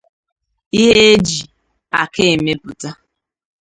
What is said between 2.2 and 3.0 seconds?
emepụta